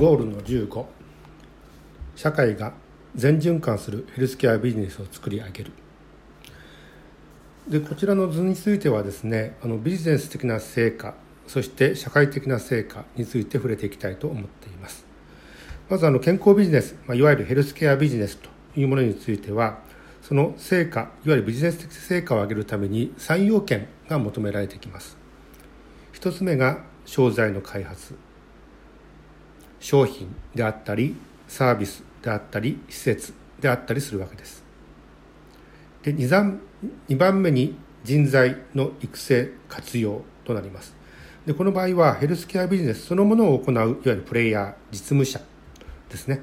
[0.00, 0.86] ゴールの15
[2.16, 2.72] 社会が
[3.14, 5.72] 全循環するヘルスケアビジネスを作り上げる。
[7.68, 11.12] でこちらの図についてはですねあのビジネス的な成果
[11.46, 15.04] そして社会的な成果について触れていきたいと思っています。
[15.90, 18.48] まずあの健康ビジネス、まあ、いわゆるヘルスケアビジネスと
[18.80, 19.80] いうものについては
[20.22, 25.18] その成果いわゆるビジネス的成果を上げるために3要件が求められてきます。
[26.14, 28.29] 1つ目が商材の開発。
[29.80, 31.16] 商品であったり
[31.48, 34.62] サービスであったり施設であったりするわけです。
[36.02, 36.58] で 2,
[37.08, 40.94] 2番目に人材の育成活用となります。
[41.46, 45.40] でこの場合はヘルスケアビジネスそのものを行ういわゆるプレイヤー実務者
[46.08, 46.40] ですね。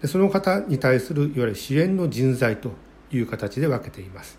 [0.00, 2.72] でその方に対するいわゆる支援の人材と
[3.10, 4.38] いう形で分けています。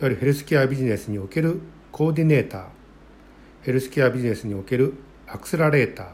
[0.00, 1.60] いわゆるヘルスケアビジネスにおける
[1.90, 2.66] コーディネーター
[3.62, 4.94] ヘルスケアビジネスにおける
[5.26, 6.06] アクセラレーター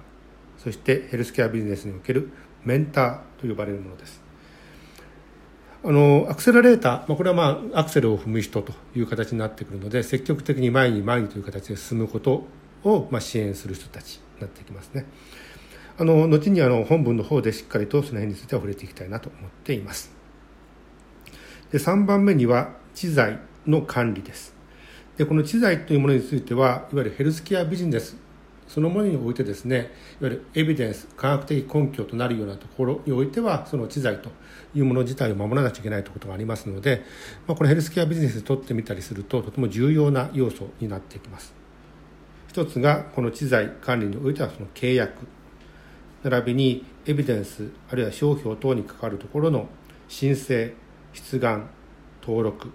[0.58, 2.30] そしてヘルスケアビジネスにおける
[2.64, 4.20] メンターと呼ばれるものです。
[5.84, 12.46] あのアクセラレーター、まあ、これは、まあ、アクセルを踏む人という形になってくるので積極的に前に前にという形で進むこと
[12.82, 15.06] を、まあ、支援する人たちになってきますね。
[16.00, 20.12] あの後にあの本文の方でしっかりとその辺については触れていきたいなと思っています。
[21.72, 24.54] で3番目には知財の管理です。
[25.16, 28.16] でこの知財というものについてはいわゆるヘルスケアビジネス
[28.68, 29.86] そのものにおいてですねいわ
[30.22, 34.30] ゆるエビデンス科学的根拠となるようなところにおいてはその知財と
[34.74, 37.02] いうもの自体を守らなきゃいけないということがありますので、
[37.46, 41.54] まあ、このヘルスケアビジネスにとってみたりするととても重要な要素になってきます。
[42.48, 45.26] 一つがこの知財管理においてはその契約。
[46.22, 49.68] 並びにエビデンスあるいは商標等に関わるところの
[50.08, 50.74] 申請
[51.12, 51.70] 出願
[52.20, 52.72] 登録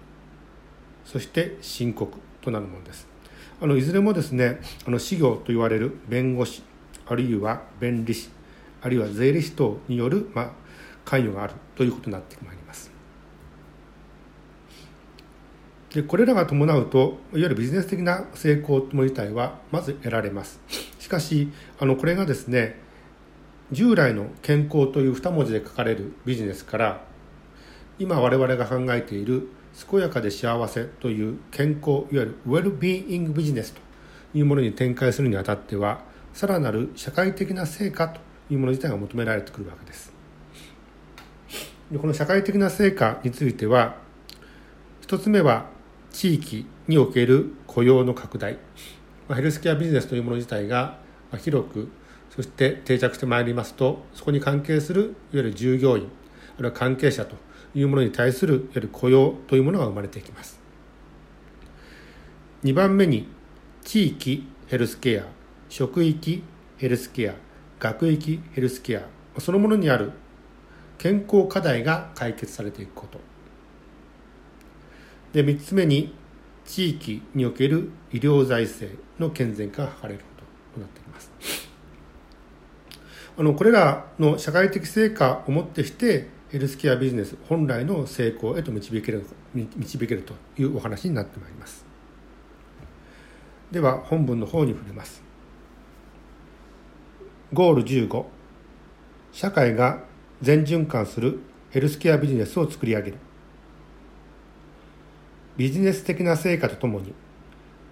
[1.04, 3.13] そして申告となるものです。
[3.64, 6.62] あのいずれもですねあの事業と言われる弁護士
[7.06, 8.28] あるいは弁理士
[8.82, 10.50] あるいは税理士等による、まあ、
[11.06, 12.92] 関与があるということになってまいります。
[15.94, 16.98] でこれらが伴うと
[17.32, 20.60] いわゆるビジネス的な成功とも自体はまず得られます。
[20.98, 21.50] しかし
[21.80, 22.78] あのこれがですね
[23.72, 27.02] 従来の健康という2文字で書かれるビジネスから
[27.98, 29.48] 今我々が考えている
[29.90, 33.80] 健やかで幸せという健康いわゆるウェルビーイングビジネスと
[34.32, 36.02] いうものに展開するにあたっては
[36.32, 38.20] さらなる社会的な成果と
[38.50, 40.12] いうもの自体が求められてくるわけです。
[41.90, 43.96] でこの社会的な成果については
[45.00, 45.66] 一つ目は
[46.10, 48.54] 地域における雇用の拡大。
[49.28, 50.98] まあヘルスケアビジネスというもの自体が
[51.38, 51.90] 広く
[52.30, 56.08] そして定着してまいりますとそこに関係するいわゆる従業員
[56.58, 57.36] あるいは関係者と
[57.74, 60.60] いうものに対するいわゆる雇用というものが生まれていきます。
[62.62, 63.28] 2番目に
[63.82, 65.26] 地域ヘルスケア
[65.68, 66.42] 職域
[66.78, 67.34] ヘルスケア
[67.78, 69.02] 学域ヘルスケア
[69.38, 70.12] そのものにある
[70.98, 73.20] 健康課題が解決されていくこと。
[75.32, 76.14] で3つ目に
[76.64, 81.32] 地域における医療財政の健全化が図れることとなっています。
[83.36, 91.84] あのこれらの社会的成果をもってしてヘルスケアビジネス本来の成功へと導ける導けるというお話になってまいります。
[93.72, 95.20] では本文の方に触れます。
[97.52, 98.24] ゴール15
[99.32, 100.04] 社会が
[100.42, 103.16] 全循環するヘルスケアビジネスを作り上げる。
[105.56, 107.14] ビジネス的な成果とともに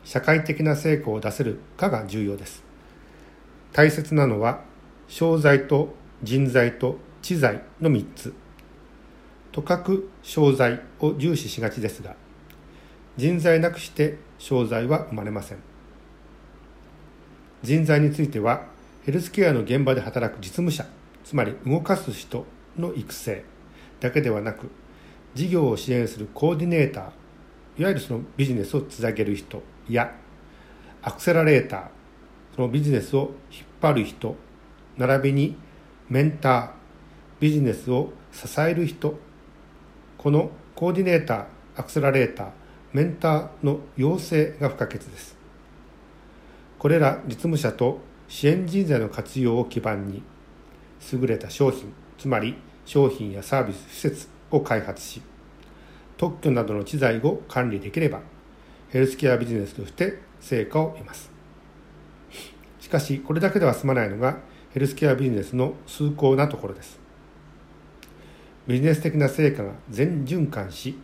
[0.05, 2.63] 社会的な成功を出せるかが重要です。
[3.73, 4.61] 大切なのは
[5.09, 8.33] 商材と人材と知財の3つ。
[9.53, 12.17] とかく商材を重視しがちですが
[13.17, 15.59] 人材なくして商材は生まれません。
[17.63, 18.65] 人材については
[19.05, 20.85] ヘルスケアの現場で働く実務者
[21.25, 22.45] つまり動かす人
[22.77, 23.45] の育成
[24.01, 24.69] だけではなく
[25.35, 30.13] 事業を支援するコーディネーターいわゆるそのビジネスをつなげる人や
[31.03, 31.87] アクセラレーター
[32.57, 34.35] そのビジネスを引っ張る人
[34.97, 35.57] 並びに
[36.09, 36.71] メンター
[37.39, 39.19] ビジネスを支える人
[40.23, 42.51] このコーディネーターアクセラレーター
[42.93, 45.37] メンターの養成が不可欠です。
[46.79, 47.99] これら実務者と
[48.29, 50.23] 支援人材の活用を基盤に
[51.13, 52.55] 優れた商品つまり
[52.85, 55.23] 商品やサービス施設を開発し
[56.17, 58.21] 特許などの知財を管理できれば
[58.91, 61.33] ヘルスケアビジネスとして成果を得ます。
[62.79, 64.39] しかしこれだけでは済まないのが
[64.71, 67.02] ヘルスケアビジネスの崇高なところです。
[68.67, 70.99] ビジネス的な成果が全循環し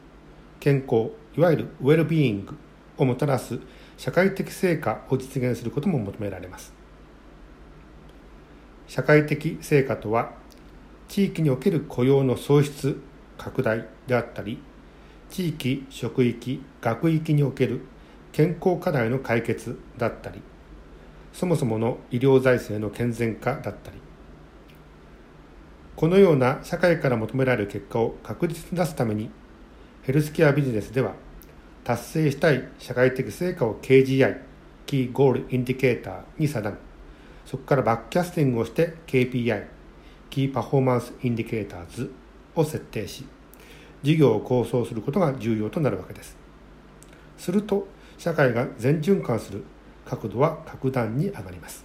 [0.60, 2.56] 健康いわゆるウェルビーイング
[2.96, 3.58] をもたらす
[3.96, 6.72] 社会的成果を実現することも求められます。
[8.88, 10.32] 社会的成果とは
[11.08, 13.00] 地域における雇用の創出
[13.36, 14.58] 拡大であったり
[15.30, 17.82] 地域職域学域における
[18.32, 20.40] 健康課題の解決だったり
[21.34, 23.98] そもそもの医療財政の健全化だったり
[25.98, 29.32] このような社会から求められる結果を確実に出すために
[30.02, 31.14] ヘルスケアビジネスでは
[31.82, 34.40] 達成したい社会的成果を KGI
[34.86, 36.76] Key Goal Indicator に定め
[37.44, 39.66] そこから backcasting をして KPI
[40.30, 42.12] Key Performance Indicators
[42.54, 43.26] を設定し
[44.04, 46.36] 事業を構想することが重要となるわけです。
[47.36, 49.64] すると社会が善循環する
[50.06, 51.84] 確度は格段に上がります。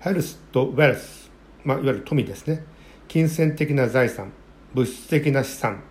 [0.00, 1.25] ヘルスとウェルス、
[1.66, 2.64] まあ、いわゆる富ですね。
[3.08, 4.32] 金銭的な財産
[4.72, 5.82] 物質的な資産、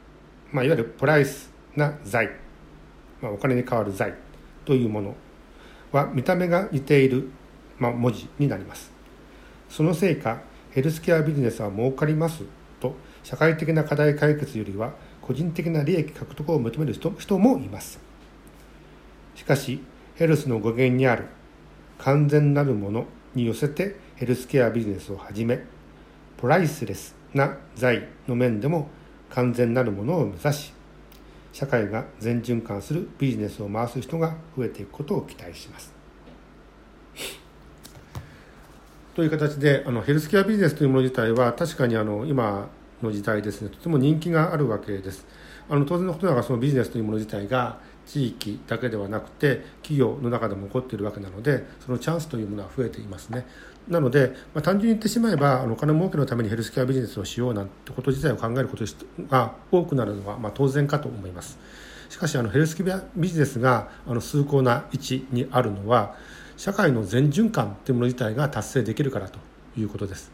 [0.52, 2.30] まあ、いわゆるプライスな財、
[3.22, 4.14] まあ、お金に代わる財
[4.64, 5.16] というもの
[5.92, 7.30] は見た目が似ている、
[7.78, 8.92] まあ、文字になります。
[9.70, 10.42] そのせいか
[10.72, 12.44] ヘルスケアビジネスは儲かります
[12.80, 18.00] と社会的な課題解決よりは個人的な利益獲得を求める人人もいます。
[19.36, 19.84] しかし
[20.16, 21.26] ヘルスの語源にある
[21.98, 25.60] 完全なるものに寄せてヘルスケアビジネスを始め
[26.38, 28.88] プライスレスな財の面でも
[29.30, 30.74] 完全なるものを目指し
[31.52, 35.94] 社会が全循環するビジネスを回す人が増えていくことを期待します。
[39.16, 42.68] という形であのヘルスケアビジネスというもの自体は確かにあの今
[43.02, 45.26] の時代ですねとても人気があるわけです。
[45.70, 53.46] あの当然のことながらそのビジネスというもの自体が地域だけではなくて企業の中でも起こっているわけなのでそのチャンスというものは増えていますね
[53.88, 58.84] なので、まあ、単純に言ってしまえばお金儲けのためにヘルスケアビジネスをしようなんてこと自体を考えること
[59.30, 61.60] が多くなるのはまあ当然かと思います。
[62.10, 66.16] しかしあのヘルスケアビジネスがあの崇高な位置にあるのは
[66.58, 69.40] 社会の全循環というもの自体が達成できるからと
[69.78, 70.32] いうことです。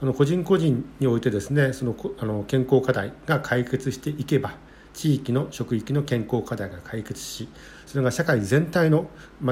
[0.00, 4.54] あの個人個人においてですねそのあの健康課題が解決していけば
[4.92, 7.48] 地域の職域の健康課題が解決し
[7.86, 9.08] それが社会全体の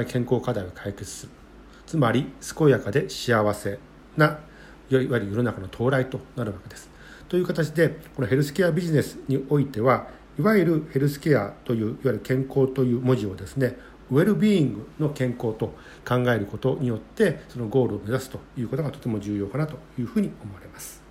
[0.09, 1.42] 健康課題を解決する。
[1.87, 3.79] つまり健やかで幸せ
[4.17, 4.39] な
[4.91, 6.91] いわゆる世の中の到来となるわけです。
[7.29, 10.09] という形でこのヘルスケアビジネスにおいては
[10.39, 13.77] いわゆるヘルスケアといういわゆる健康という文字をですね
[14.11, 15.75] ウェルビーイングの健康と
[16.07, 21.02] 考えることによってそのゴールを目指すということがとても重要かなというふうに思われます。